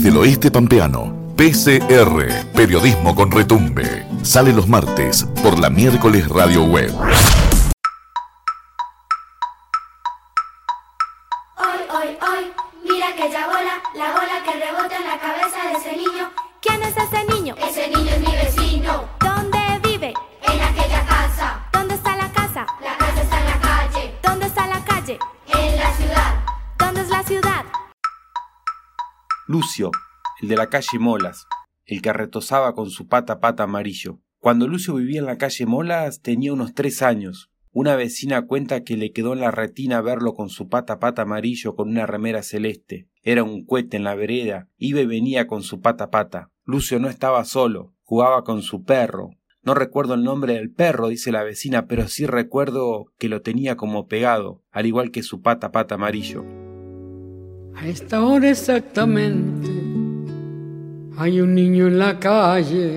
[0.00, 4.06] Desde el oeste pampeano, PCR, periodismo con retumbe.
[4.22, 6.90] Sale los martes por la miércoles Radio Web.
[11.58, 15.49] Hoy, hoy, hoy, mira aquella bola, la bola que rebota en la cabeza
[29.50, 29.90] Lucio,
[30.40, 31.48] el de la calle Molas,
[31.84, 34.20] el que retosaba con su pata pata amarillo.
[34.38, 37.50] Cuando Lucio vivía en la calle Molas tenía unos tres años.
[37.72, 41.74] Una vecina cuenta que le quedó en la retina verlo con su pata pata amarillo
[41.74, 43.08] con una remera celeste.
[43.24, 46.52] Era un cohete en la vereda, iba y venía con su pata pata.
[46.64, 49.30] Lucio no estaba solo, jugaba con su perro.
[49.64, 53.76] No recuerdo el nombre del perro, dice la vecina, pero sí recuerdo que lo tenía
[53.76, 56.44] como pegado, al igual que su pata pata amarillo.
[57.74, 59.70] A esta hora exactamente
[61.16, 62.96] hay un niño en la calle.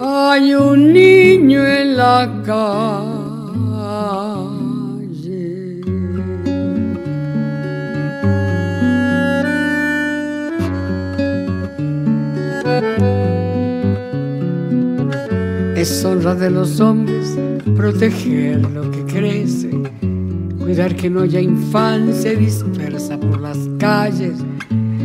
[0.00, 2.94] Hay un niño en la calle.
[15.76, 17.38] Es honra de los hombres
[17.76, 19.70] proteger lo que crece,
[20.74, 24.40] cuidar que no haya infancia dispersa por las calles,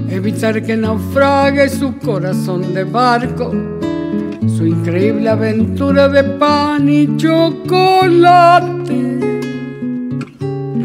[0.10, 3.54] evitar que naufrague su corazón de barco,
[4.48, 8.90] su increíble aventura de pan y chocolate.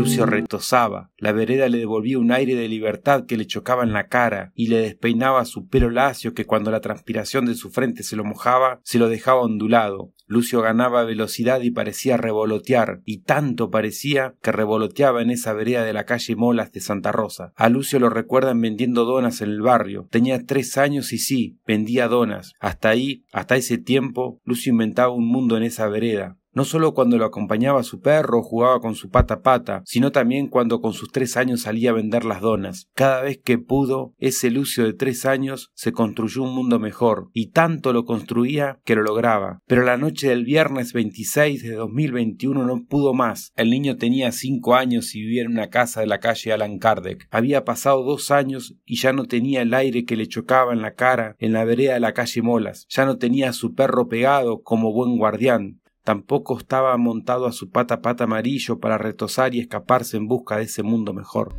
[0.05, 4.09] Lucio retosaba, la vereda le devolvía un aire de libertad que le chocaba en la
[4.09, 8.17] cara y le despeinaba su pelo lacio que cuando la transpiración de su frente se
[8.17, 10.13] lo mojaba se lo dejaba ondulado.
[10.27, 15.93] Lucio ganaba velocidad y parecía revolotear, y tanto parecía que revoloteaba en esa vereda de
[15.93, 17.53] la calle Molas de Santa Rosa.
[17.57, 20.09] A Lucio lo recuerdan vendiendo donas en el barrio.
[20.11, 22.53] Tenía tres años y sí, vendía donas.
[22.59, 27.19] Hasta ahí, hasta ese tiempo, Lucio inventaba un mundo en esa vereda no solo cuando
[27.19, 31.11] lo acompañaba su perro o jugaba con su pata pata, sino también cuando con sus
[31.11, 32.89] tres años salía a vender las donas.
[32.95, 37.51] Cada vez que pudo, ese Lucio de tres años se construyó un mundo mejor, y
[37.51, 39.61] tanto lo construía que lo lograba.
[39.67, 43.53] Pero la noche del viernes 26 de 2021 no pudo más.
[43.57, 47.27] El niño tenía cinco años y vivía en una casa de la calle Alan Kardec.
[47.31, 50.95] Había pasado dos años y ya no tenía el aire que le chocaba en la
[50.95, 52.87] cara en la vereda de la calle Molas.
[52.89, 55.81] Ya no tenía a su perro pegado como buen guardián.
[56.05, 60.65] Tampoco estaba montado a su pata pata amarillo para retosar y escaparse en busca de
[60.65, 61.55] ese mundo mejor.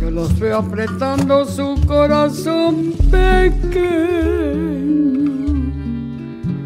[0.00, 4.40] Yo los veo apretando su corazón pequeño,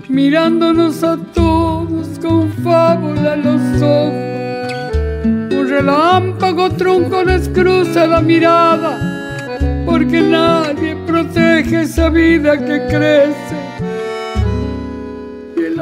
[0.08, 5.58] mirándonos a todos con fábula en los ojos.
[5.58, 13.63] Un relámpago trunco les cruza la mirada, porque nadie protege esa vida que crece.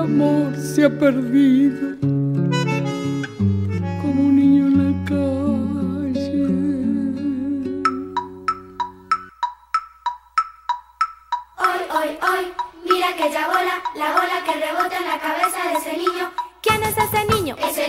[0.02, 1.96] Amor se ha perdido
[4.00, 6.44] como un niño en la calle.
[11.56, 12.44] Hoy, hoy, hoy,
[12.84, 16.32] mira aquella bola, la bola que rebota en la cabeza de ese niño.
[16.60, 17.54] ¿Quién es ese niño?
[17.58, 17.81] Ese